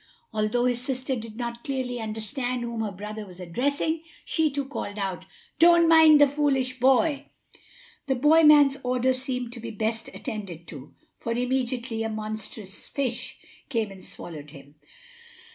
[0.33, 4.97] Although his sister did not clearly understand whom her brother was addressing, she too called
[4.97, 5.25] out:
[5.59, 7.25] "Don't mind the foolish boy!"
[8.07, 13.37] The boy man's order seemed to be best attended to, for immediately a monstrous fish
[13.69, 14.73] came and swallowed him.